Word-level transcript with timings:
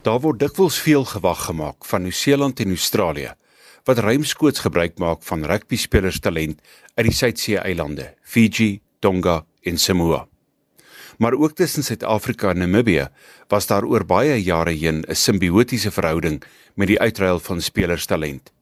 Daar 0.00 0.22
word 0.24 0.38
dikwels 0.40 0.78
veel 0.80 1.02
gewag 1.04 1.42
gemaak 1.44 1.84
van 1.84 2.06
Nieu-Seeland 2.06 2.60
en 2.60 2.70
Australië 2.72 3.34
wat 3.84 3.98
ruimskoots 4.00 4.62
gebruik 4.64 4.96
maak 4.98 5.20
van 5.28 5.44
rugby 5.44 5.76
spelers 5.76 6.20
talent 6.24 6.60
uit 6.94 7.04
die 7.04 7.12
Suidsee-eilande, 7.12 8.06
Fiji, 8.22 8.80
Tonga 8.98 9.44
en 9.60 9.76
Samoa. 9.78 10.22
Maar 11.18 11.36
ook 11.36 11.52
tussen 11.52 11.84
Suid-Afrika 11.84 12.50
en 12.50 12.58
Namibië 12.58 13.08
was 13.48 13.66
daar 13.66 13.84
oor 13.84 14.06
baie 14.06 14.42
jare 14.42 14.72
heen 14.72 15.04
'n 15.04 15.14
simbiotiese 15.14 15.90
verhouding 15.90 16.42
met 16.74 16.88
die 16.88 17.00
uitruil 17.00 17.38
van 17.38 17.60
spelers 17.60 18.06
talent. 18.06 18.52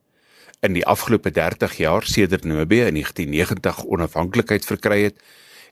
In 0.59 0.73
die 0.73 0.85
afgelope 0.85 1.31
30 1.31 1.77
jaar 1.77 2.03
sedert 2.03 2.43
Namibië 2.43 2.85
in 2.91 2.93
1990 2.93 3.85
onafhanklikheid 3.85 4.65
verkry 4.65 5.03
het, 5.03 5.15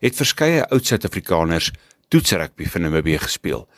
het 0.00 0.16
verskeie 0.16 0.68
oud 0.68 0.86
Suid-Afrikaners 0.86 1.72
toetsrugby 2.08 2.64
vir 2.64 2.80
Namibië 2.80 3.18
gespeel 3.18 3.68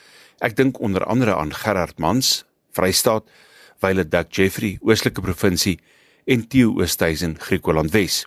Ek 0.40 0.56
dink 0.56 0.78
onder 0.80 1.04
andere 1.04 1.34
aan 1.36 1.52
Gerard 1.52 1.98
Mans, 2.00 2.44
Vrystaat, 2.72 3.26
Wile 3.84 4.06
Duck 4.08 4.32
Jeffrey, 4.32 4.78
Oostelike 4.80 5.20
provinsie 5.20 5.76
en 6.24 6.46
Theo 6.48 6.72
Oosthuizen, 6.80 7.36
Griekeland 7.40 7.92
Wes. 7.92 8.24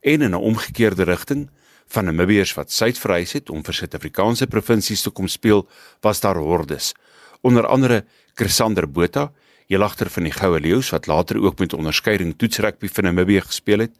En 0.00 0.22
in 0.22 0.32
'n 0.32 0.34
omgekeerde 0.34 1.04
rigting 1.04 1.50
van 1.86 2.04
Namibiërs 2.04 2.54
wat 2.54 2.72
suid 2.72 2.98
verhuis 2.98 3.32
het 3.32 3.50
om 3.50 3.62
vir 3.64 3.74
Suid-Afrikaanse 3.74 4.46
provinsies 4.46 5.02
te 5.02 5.10
kom 5.10 5.28
speel, 5.28 5.68
was 6.00 6.20
daar 6.20 6.36
hordes. 6.36 6.94
Onder 7.40 7.66
andere 7.66 8.04
Chrisander 8.34 8.90
Botha, 8.90 9.32
jelagter 9.66 10.10
van 10.10 10.22
die 10.22 10.32
Goue 10.32 10.60
Leeu's 10.60 10.90
wat 10.90 11.06
later 11.06 11.42
ook 11.42 11.58
met 11.58 11.74
onderskeiding 11.74 12.34
toetsrugby 12.38 12.88
vir 12.88 13.04
Namibië 13.04 13.40
gespeel 13.40 13.78
het, 13.78 13.92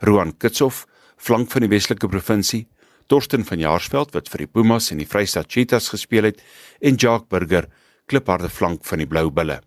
Roan 0.00 0.36
Kitshoff, 0.36 0.86
flank 1.16 1.50
van 1.50 1.60
die 1.60 1.68
Weselike 1.68 2.08
provinsie, 2.08 2.66
Torsten 3.08 3.44
van 3.48 3.60
Jaarsveld 3.62 4.12
wat 4.12 4.28
vir 4.28 4.44
die 4.44 4.50
Pumas 4.52 4.90
en 4.92 5.00
die 5.00 5.08
Vrystaat 5.08 5.48
Cheetahs 5.48 5.88
gespeel 5.88 6.28
het 6.28 6.42
en 6.84 6.98
Jacques 7.00 7.28
Burger, 7.32 7.68
klipharde 8.06 8.50
flank 8.52 8.84
van 8.84 9.00
die 9.00 9.08
Blou 9.08 9.30
Bulle. 9.32 9.62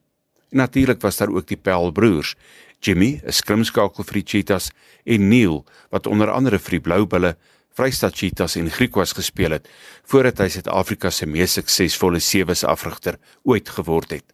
En 0.51 0.61
natuurlik 0.61 1.01
was 1.01 1.17
daar 1.17 1.33
ook 1.33 1.47
die 1.49 1.57
Pel 1.57 1.91
broers, 1.91 2.35
Jimmy, 2.81 3.21
'n 3.25 3.31
skrimskakel 3.31 4.03
vir 4.03 4.13
die 4.13 4.27
Cheetahs 4.27 4.71
en 5.05 5.29
Neil 5.29 5.65
wat 5.89 6.07
onder 6.07 6.29
andere 6.29 6.59
vir 6.59 6.71
die 6.71 6.85
Blou 6.85 7.05
Bulle, 7.05 7.35
Vrystaat 7.73 8.15
Cheetahs 8.15 8.55
en 8.55 8.70
Griquas 8.70 9.13
gespeel 9.13 9.51
het 9.51 9.70
voordat 10.03 10.37
hy 10.37 10.48
Suid-Afrika 10.49 11.09
se 11.09 11.26
mees 11.26 11.53
suksesvolle 11.53 12.20
sewes 12.20 12.63
afrigter 12.63 13.17
ooit 13.43 13.70
geword 13.70 14.11
het. 14.11 14.26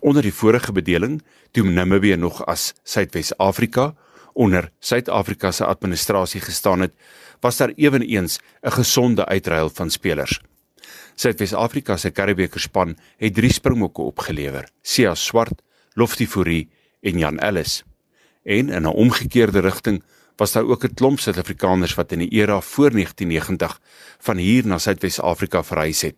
Onder 0.00 0.22
die 0.22 0.32
vorige 0.32 0.72
bedeling, 0.72 1.22
toe 1.52 1.64
Namibië 1.64 2.16
nog 2.16 2.46
as 2.46 2.74
Suidwes-Afrika 2.84 3.94
onder 4.38 4.70
Suid-Afrika 4.78 5.50
se 5.52 5.64
administrasie 5.66 6.40
gestaan 6.40 6.80
het, 6.80 6.92
was 7.40 7.56
daar 7.56 7.72
eweneens 7.74 8.38
'n 8.62 8.70
gesonde 8.70 9.26
uitruil 9.26 9.70
van 9.70 9.90
spelers. 9.90 10.40
Suid-Afrika 11.14 11.96
se 11.96 12.10
Karibeker 12.10 12.60
span 12.60 12.96
het 13.16 13.34
drie 13.34 13.52
springbokke 13.52 14.02
opgelewer: 14.02 14.68
Sia 14.82 15.14
Swart, 15.14 15.62
Lofty 15.92 16.26
Fourie 16.26 16.68
en 17.00 17.18
Jan 17.18 17.38
Ellis. 17.38 17.82
En 18.44 18.68
in 18.68 18.82
'n 18.82 18.86
omgekeerde 18.86 19.60
rigting 19.60 20.02
was 20.36 20.52
daar 20.52 20.66
ook 20.66 20.84
'n 20.84 20.94
klomp 20.94 21.20
Suid-Afrikaners 21.20 21.94
wat 21.94 22.12
in 22.12 22.18
die 22.18 22.30
era 22.30 22.60
voor 22.60 22.90
1990 22.90 23.80
van 24.18 24.36
hier 24.36 24.66
na 24.66 24.78
Suid-Afrika 24.78 25.64
verhuis 25.64 26.00
het 26.02 26.16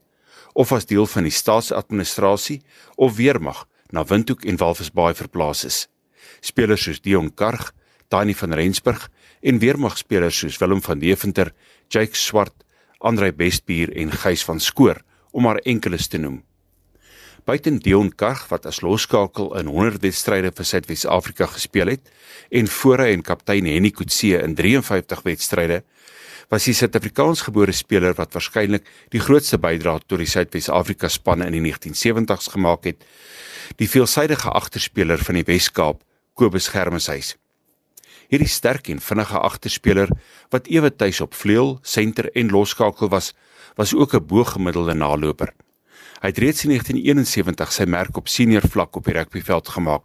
of 0.52 0.72
as 0.72 0.86
deel 0.86 1.06
van 1.06 1.22
die 1.22 1.32
staatsadministrasie 1.32 2.62
of 2.94 3.16
weermag 3.16 3.66
na 3.91 4.04
Windhoek 4.04 4.44
en 4.44 4.56
Walvis 4.56 4.91
Bay 4.91 5.14
verplaas 5.14 5.64
is. 5.64 5.88
Spelers 6.41 6.82
soos 6.82 7.00
Dion 7.00 7.34
Karg, 7.34 7.72
Tani 8.11 8.34
van 8.34 8.55
Rensburg 8.58 9.06
en 9.41 9.61
weermagspelers 9.62 10.42
soos 10.42 10.58
Willem 10.58 10.83
van 10.83 10.98
Deventer, 10.98 11.53
Jake 11.89 12.19
Swart, 12.19 12.64
Andre 12.98 13.33
Bestbier 13.33 13.92
en 13.97 14.11
Gys 14.12 14.44
van 14.44 14.61
Skoor 14.61 14.98
om 15.30 15.47
maar 15.47 15.62
enkeles 15.62 16.11
te 16.11 16.19
noem. 16.19 16.42
Buiten 17.47 17.78
Dion 17.81 18.11
Karg 18.14 18.42
wat 18.50 18.66
as 18.69 18.83
loskakel 18.84 19.55
in 19.58 19.70
100 19.70 20.03
wedstryde 20.05 20.50
vir 20.53 20.66
Suid-Afrika 20.69 21.47
gespeel 21.55 21.94
het 21.94 22.11
en 22.50 22.69
voor 22.69 23.06
hy 23.06 23.14
en 23.14 23.25
kaptein 23.25 23.70
Henny 23.70 23.94
Kutse 23.94 24.42
in 24.42 24.55
53 24.58 25.25
wedstryde 25.25 25.81
was 26.50 26.66
hy 26.66 26.75
Suid-Afrikaans 26.75 27.47
gebore 27.47 27.72
speler 27.72 28.16
wat 28.19 28.34
waarskynlik 28.34 28.88
die 29.15 29.22
grootste 29.22 29.59
bydrae 29.62 30.03
tot 30.04 30.19
die 30.21 30.28
Suid-Afrika 30.28 31.09
spanne 31.09 31.47
in 31.47 31.56
die 31.56 31.65
1970s 31.71 32.50
gemaak 32.56 32.91
het. 32.91 33.06
Die 33.78 33.88
veelsidige 33.88 34.50
agterspeler 34.50 35.22
van 35.22 35.38
die 35.38 35.47
Wes-Kaap, 35.47 36.03
Kobus 36.34 36.69
Germeshuis. 36.75 37.37
Hierdie 38.30 38.48
sterk 38.48 38.86
en 38.92 39.00
vinnige 39.02 39.38
agterspeler 39.42 40.10
wat 40.54 40.68
ewe 40.70 40.92
tuis 40.94 41.18
op 41.20 41.34
vleuel, 41.34 41.78
senter 41.82 42.28
en 42.38 42.52
losskakel 42.54 43.10
was, 43.10 43.32
was 43.74 43.94
ook 43.94 44.14
'n 44.14 44.26
bo-gemiddelde 44.26 44.94
naloper. 44.94 45.50
Hy 46.20 46.28
het 46.28 46.38
reeds 46.38 46.64
in 46.64 46.70
1971 46.70 47.72
sy 47.72 47.84
merk 47.88 48.16
op 48.16 48.28
senior 48.28 48.62
vlak 48.68 48.96
op 48.96 49.04
die 49.04 49.14
rugbyveld 49.16 49.68
gemaak 49.68 50.02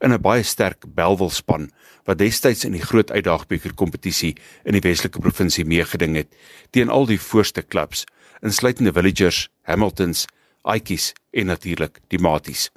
in 0.00 0.12
'n 0.12 0.20
baie 0.20 0.42
sterk 0.42 0.86
Belwel 0.94 1.30
span 1.30 1.70
wat 2.04 2.18
destyds 2.18 2.64
in 2.64 2.72
die 2.72 2.82
groot 2.82 3.10
uitdagbeker 3.10 3.74
kompetisie 3.74 4.36
in 4.64 4.72
die 4.72 4.80
Weselike 4.80 5.20
provinsie 5.20 5.64
meegeding 5.64 6.16
het 6.16 6.34
teen 6.70 6.88
al 6.88 7.06
die 7.06 7.20
voorste 7.20 7.62
klubs, 7.62 8.04
insluitende 8.40 8.92
Villagers, 8.92 9.48
Hamiltons, 9.62 10.26
Aitjies 10.62 11.12
en 11.30 11.46
natuurlik 11.46 12.00
die 12.08 12.18
Maties. 12.18 12.70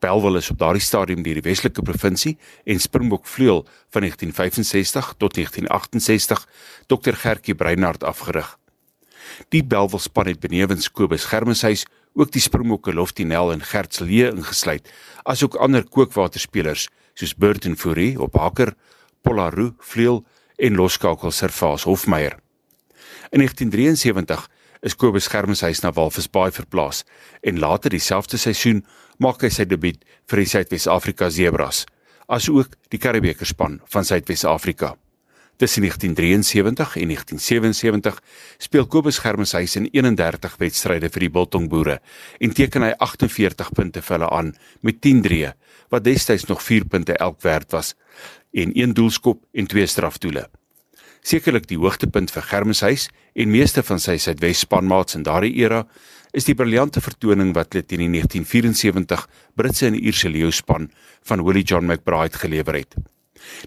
Belwel 0.00 0.36
is 0.36 0.50
op 0.50 0.58
daardie 0.58 0.82
stadium 0.82 1.22
deur 1.22 1.38
die 1.38 1.44
Weselike 1.44 1.82
provinsie 1.82 2.36
en 2.64 2.80
Springbok 2.80 3.26
vleuel 3.26 3.62
van 3.94 4.06
1965 4.06 5.14
tot 5.18 5.34
1968 5.34 6.46
Dr 6.86 7.12
Gertjie 7.12 7.54
Breinhard 7.54 8.04
afgerig. 8.04 8.58
Die 9.48 9.64
Belwel 9.64 9.98
span 9.98 10.26
het 10.26 10.40
benewens 10.40 10.90
Kobus 10.90 11.24
Germeshuis 11.24 11.86
ook 12.14 12.30
die 12.32 12.42
Springbokke 12.42 12.94
Loftinel 12.94 13.52
en 13.52 13.62
Gerts 13.62 13.98
Lee 13.98 14.30
ingesluit, 14.30 14.90
asook 15.22 15.56
ander 15.58 15.84
kookwaterspelers 15.88 16.88
soos 17.14 17.34
Burton 17.34 17.76
Fourie 17.76 18.14
op 18.20 18.36
haker, 18.38 18.74
Polaroo 19.22 19.74
vleuel 19.78 20.22
en 20.56 20.76
loskakel 20.78 21.32
Servaas 21.32 21.86
Hofmeyer. 21.88 22.38
In 23.30 23.40
1973 23.42 24.48
is 24.84 24.96
Kobus 25.00 25.30
Germeshuis 25.32 25.80
na 25.80 25.90
Walvis 25.96 26.28
Bay 26.28 26.52
verplaas 26.52 27.04
en 27.40 27.58
later 27.58 27.90
dieselfde 27.94 28.36
seisoen 28.40 28.82
maak 29.18 29.40
hy 29.42 29.50
sy 29.52 29.64
debuut 29.68 30.02
vir 30.28 30.42
die 30.42 30.50
Suidwes-Afrika 30.50 31.30
Zebras, 31.32 31.84
asook 32.28 32.76
die 32.92 33.00
Karibeker 33.00 33.48
span 33.48 33.80
van 33.92 34.04
Suidwes-Afrika. 34.04 34.94
Tussen 35.56 35.86
1973 35.86 36.96
en 37.00 37.12
1977 37.14 38.18
speel 38.66 38.88
Kobus 38.90 39.20
Germeshuis 39.22 39.76
in 39.78 39.86
31 39.92 40.58
wedstryde 40.58 41.08
vir 41.14 41.24
die 41.24 41.30
Biltong 41.30 41.70
Boere 41.70 42.00
en 42.42 42.52
teken 42.52 42.84
hy 42.88 42.90
48 42.98 43.70
punte 43.76 44.02
vir 44.02 44.18
hulle 44.18 44.32
aan 44.34 44.50
met 44.82 45.00
10 45.00 45.22
drie 45.24 45.46
wat 45.94 46.04
destyds 46.04 46.48
nog 46.50 46.60
4 46.66 46.90
punte 46.90 47.16
elk 47.22 47.40
werd 47.46 47.70
was 47.72 47.94
en 48.52 48.74
een 48.74 48.98
doelskop 48.98 49.44
en 49.54 49.70
twee 49.70 49.86
strafdoele 49.86 50.48
sekerlik 51.24 51.66
die 51.70 51.78
hoogtepunt 51.80 52.32
vir 52.34 52.44
Germeshuis 52.50 53.08
en 53.34 53.52
meeste 53.52 53.82
van 53.82 54.02
sy 54.02 54.18
Suidwes 54.20 54.64
spanmaats 54.66 55.16
in 55.16 55.24
daardie 55.24 55.54
era 55.62 55.84
is 56.36 56.44
die 56.48 56.56
briljante 56.58 57.00
vertoning 57.00 57.54
wat 57.56 57.72
hulle 57.72 57.86
teen 57.86 58.04
die 58.04 58.10
1974 58.12 59.24
Britse 59.56 59.88
en 59.88 59.96
Ierse 59.96 60.28
leeu 60.28 60.50
span 60.52 60.90
van 61.28 61.44
Willie 61.46 61.64
John 61.64 61.86
McBride 61.88 62.38
gelewer 62.42 62.76
het. 62.76 62.96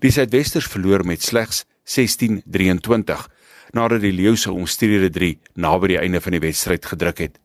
Die 0.03 0.11
Suidwesters 0.11 0.69
verloor 0.69 1.05
met 1.07 1.23
slegs 1.23 1.63
16-23 1.87 3.25
nadat 3.75 4.03
die 4.03 4.13
leeu 4.15 4.35
se 4.37 4.53
omstrede 4.53 5.09
3 5.13 5.33
naby 5.63 5.93
die 5.95 5.99
einde 6.01 6.21
van 6.23 6.37
die 6.37 6.43
wedstryd 6.43 6.85
gedruk 6.85 7.25
het. 7.25 7.39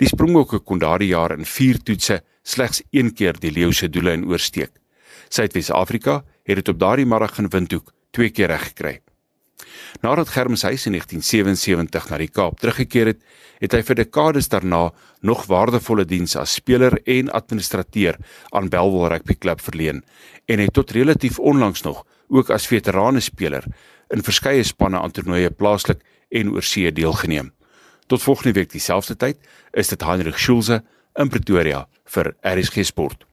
Die 0.00 0.08
Springbokke 0.08 0.62
kon 0.64 0.80
daardie 0.82 1.12
jaar 1.12 1.36
in 1.36 1.46
4 1.46 1.82
toetse 1.86 2.22
slegs 2.42 2.82
een 2.90 3.12
keer 3.14 3.38
die 3.38 3.52
leeu 3.52 3.70
se 3.72 3.88
doele 3.88 4.16
in 4.16 4.26
oorsteek. 4.30 4.72
Suidwes-Afrika 5.28 6.22
het 6.48 6.58
dit 6.58 6.68
op 6.68 6.80
daardie 6.80 7.06
middag 7.06 7.38
in 7.38 7.50
Windhoek 7.52 7.92
twee 8.10 8.30
keer 8.30 8.50
reg 8.52 8.72
gekry. 8.72 9.00
Nadat 10.02 10.32
Germshuis 10.34 10.86
in 10.86 10.96
1977 10.96 12.10
na 12.10 12.18
die 12.18 12.28
Kaap 12.28 12.60
teruggekeer 12.60 13.12
het, 13.12 13.20
het 13.62 13.76
hy 13.76 13.82
vir 13.86 13.98
dekades 14.00 14.50
daarna 14.52 14.90
nog 15.22 15.46
waardevolle 15.50 16.04
diens 16.08 16.36
as 16.36 16.56
speler 16.58 16.98
en 17.06 17.30
administrateur 17.30 18.18
aan 18.50 18.70
Belwel 18.72 19.08
Rugby 19.14 19.38
Club 19.38 19.60
verleen 19.62 20.02
en 20.46 20.58
het 20.58 20.74
tot 20.74 20.90
relatief 20.90 21.38
onlangs 21.38 21.82
nog 21.82 22.04
ook 22.28 22.50
as 22.50 22.66
veterane 22.66 23.20
speler 23.20 23.64
in 24.12 24.22
verskeie 24.22 24.64
spanne 24.66 25.00
aan 25.00 25.14
toernooie 25.14 25.50
plaaslik 25.50 26.02
en 26.28 26.52
oorsee 26.52 26.92
deelgeneem. 26.92 27.52
Tot 28.06 28.22
volgende 28.22 28.52
week 28.52 28.72
dieselfde 28.72 29.16
tyd 29.16 29.38
is 29.72 29.88
dit 29.88 30.02
Heinrich 30.02 30.38
Schulze 30.38 30.82
in 31.14 31.28
Pretoria 31.28 31.86
vir 32.04 32.34
RSG 32.42 32.84
Sport. 32.88 33.31